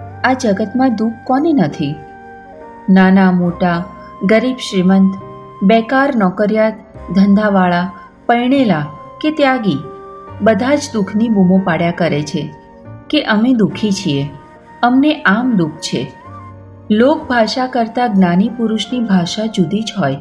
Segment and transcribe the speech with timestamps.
[0.00, 1.94] આ જગતમાં દુઃખ કોને નથી?
[2.90, 3.84] નાના, મોટા,
[4.24, 5.14] ગરીબ, શ્રીમંત,
[5.62, 6.74] બેકાર, નોકરિયાત,
[7.14, 7.90] ધંધાવાળા,
[8.26, 8.86] પરણેલા
[9.20, 9.78] કે ત્યાગી
[10.42, 12.54] બધા જ દુઃખની બૂમો પાડ્યા કરે છે
[13.10, 14.28] કે અમે દુઃખી છીએ.
[14.82, 16.12] અમને આમ દુઃખ છે.
[16.90, 20.16] લોકભાષા કરતાં જ્ઞાની પુરુષની ભાષા જુદી જ હોય.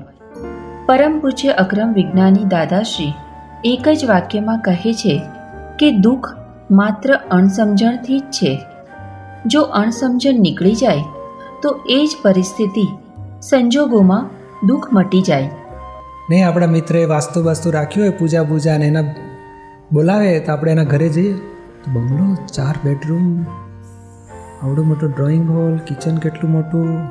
[0.86, 3.14] પરમ પૂજ્ય અક્રમ વિજ્ઞાની દાદાશ્રી
[3.64, 5.21] એક જ વાક્યમાં કહે છે
[5.80, 6.38] કે દુઃખ
[6.71, 8.62] માત્ર અણસમજણથી જ છે.
[9.48, 11.04] જો અણસમજણ નીકળી જાય,
[11.62, 12.88] તો એ જ પરિસ્થિતિ
[13.41, 14.30] સંજોગોમાં
[14.67, 15.52] દુઃખ મટી જાય.
[16.30, 19.02] નહીં આપણા મિત્રે વાસ્તુ વાસ્તુ રાખ્યું હોય, પૂજા પૂજા ને એના
[19.91, 21.34] બોલાવે, તો આપણે એના ઘરે જઈએ.
[21.84, 23.44] તો બંગલો, ચાર બેડરૂમ,
[24.64, 27.08] આવડું મોટું ડ્રોઈંગ હોલ, કિચન કેટલું મોટું,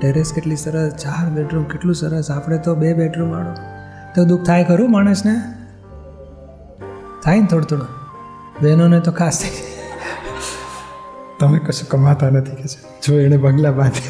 [0.00, 3.50] ટેરેસ કેટલી સરસ, ચાર બેડરૂમ કેટલું સરસ, આપણે તો બે બેડરૂમ વાળો.
[4.14, 5.32] તો દુઃખ થાય ખરું માણસને?
[7.24, 7.86] થાય ને થોડું થોડું.
[8.62, 9.77] બહેનોને તો ખાસ થાય.
[11.40, 13.06] તમે કશું કમાતા નથી કે છે?
[13.06, 14.00] જો એણે બંગલા બાંધી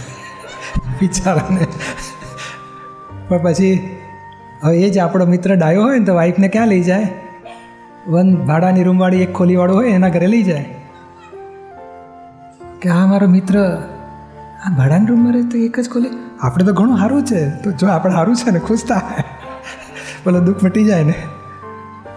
[1.01, 1.67] બિચારાને.
[3.29, 3.97] પણ પછી
[4.63, 7.09] હવે એ જ આપણો મિત્ર ડાયો હોય ને તો વાઈફને ક્યાં લઈ જાય?
[8.09, 10.65] વન ભાડાની રૂમવાળી એક ખોલીવાળો હોય એના ઘરે લઈ જાય.
[12.83, 13.83] કે આ મારો મિત્ર,
[14.67, 16.09] આ ભાડાની રૂમમાં રહે તો એક જ ખોલી.
[16.41, 17.51] આપણે તો ઘણું સારું છે.
[17.51, 19.25] તો જો આપણે સારું છે ને, ખુશ થાય.
[20.25, 21.15] પેલો દુઃખ મટી જાય ને.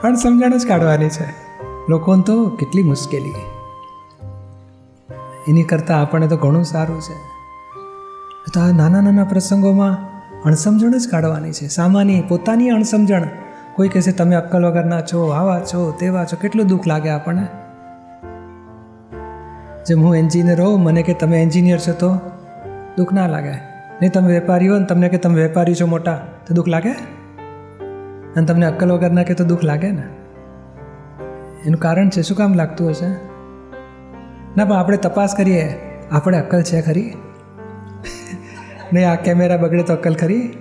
[0.02, 1.26] પણ સમજણ જ કાઢવાની છે.
[1.90, 3.61] લોકોને તો કેટલી મુશ્કેલી.
[5.48, 7.32] એની કરતાં આપણને તો ઘણું સારું છે.
[8.54, 9.98] તો આ નાના નાના પ્રસંગોમાં
[10.42, 11.68] અણસમજણ જ કાઢવાની છે.
[11.68, 13.22] સામાન્ય પોતાની અણસમજણ.
[13.76, 16.38] કોઈ કહેશે, તમે અક્કલ વગરના છો, આવા છો, તેવા છો.
[16.42, 17.48] કેટલું દુઃખ લાગે આપણને?
[19.88, 22.20] જેમ હું એન્જિનિયર હોઉં, મને કે, તમે એન્જિનિયર છો તો
[22.98, 23.52] દુઃખ ના લાગે.
[24.02, 26.92] નહીં, તમે વેપારી હો ને તમને કે, તમે વેપારી છો મોટા, તો દુઃખ લાગે?
[28.36, 30.04] અને તમને અક્કલ વગરના કે, તો દુઃખ લાગે ને?
[31.66, 33.31] એનું કારણ છે, શું કામ લાગતું હશે?
[34.58, 35.74] ના, પણ આપણે તપાસ કરીએ.
[36.12, 37.14] આપણે અક્કલ છે ખરી?
[38.94, 40.54] નહીં, આ કેમેરા બગડે તો અક્કલ ખરી?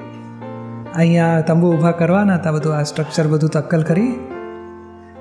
[0.94, 4.14] અહીંયા તંબુ ઊભા કરવાના હતા બધું, આ સ્ટ્રક્ચર બધું તો અક્કલ ખરી?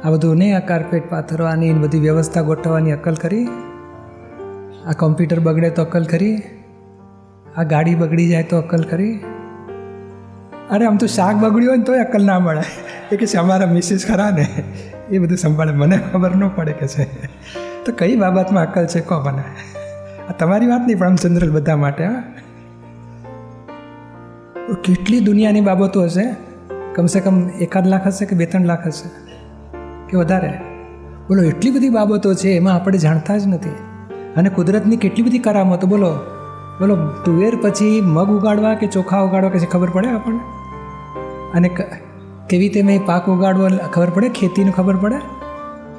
[0.04, 3.48] આ બધું નહીં, આ કાર્પેટ પાથરવાની બધી વ્યવસ્થા ગોઠવવાની અક્કલ ખરી?
[4.86, 6.42] આ કોમ્પ્યુટર બગડે તો અક્કલ ખરી?
[7.58, 9.20] આ ગાડી બગડી જાય તો અક્કલ ખરી?
[10.70, 12.62] અરે, આમ તો શાક બગડ્યું હોય ને તોય અક્કલ ના મળે.
[13.12, 14.48] એ કે છે, અમારા મિસિસ ખરા ને.
[15.10, 15.72] એ બધું સંભાળે.
[15.72, 17.30] મને ખબર ન પડે કે છે.
[17.86, 19.44] તો કઈ બાબતમાં અક્કલ છે કહો મને?
[20.30, 22.24] આ તમારી વાત નહીં, પણ આમ જનરલ બધા માટે, હા.
[24.84, 26.36] કેટલી દુનિયાની બાબતો હશે?
[26.96, 29.10] કમસે કમ એકાદ લાખ હશે કે બે ત્રણ લાખ હશે?
[30.10, 30.54] કે વધારે?
[31.28, 33.70] બોલો, એટલી બધી બાબતો છે, એમાં આપણે જાણતા જ નથી.
[34.38, 36.16] અને કુદરતની કેટલી બધી કરામતો, બોલો.
[36.80, 40.40] બોલો, તુવેર પછી મગ ઉગાડવા કે ચોખા ઉગાડવા, કે ખબર પડે આપણને?
[41.54, 44.30] અને કેવી રીતે મેં પાક ઉગાડવો, ખબર પડે?
[44.30, 45.39] ખેતીનું ખબર પડે?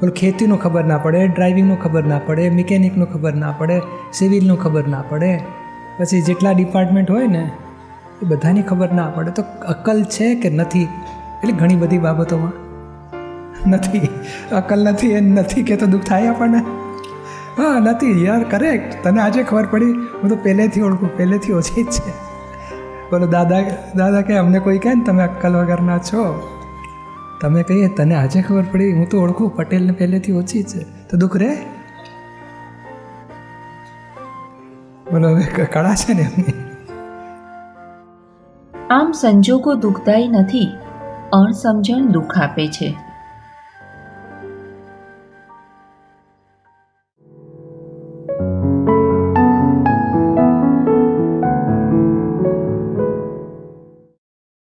[0.01, 3.81] બોલો ખેતીનું ખબર ના પડે, ડ્રાઇવિંગનું ખબર ના પડે, મિકેનિકનું ખબર ના પડે,
[4.13, 5.39] સિવિલનું ખબર ના પડે.
[5.99, 7.51] પછી જેટલા ડિપાર્ટમેન્ટ હોય ને,
[8.23, 9.31] એ બધાની ખબર ના પડે.
[9.31, 10.83] તો અકલ છે કે નથી?
[11.43, 12.53] એટલે ઘણી બધી બાબતોમાં.
[13.71, 14.09] નથી.
[14.53, 16.59] અકલ નથી એ નથી કે તો દુઃખ થાય આપણને?
[17.59, 19.93] હા, નથી યાર કરેક્ટ તને આજે ખબર પડી?
[19.93, 22.11] હું તો પહેલેથી ઓળખું, પહેલેથી ઓછી જ છે.
[23.11, 23.61] બોલો, દાદા
[23.97, 26.51] દાદા કે, અમને કોઈ કહે ને, તમે અક્કલ વગરના છો.
[27.41, 31.09] તમે કહીએ, તને આજે ખબર પડી, હું તો ઓળખું, પટેલને પહેલેથી ઓછી છે.
[31.09, 31.57] તો દુઃખ રહે?
[35.13, 36.53] બોલો, હવે કળા છે ને એમની?
[38.91, 40.73] આમ સંજોગો દુઃખદાયી નથી,
[41.33, 43.10] અણસમજણ દુઃખ આપે છે.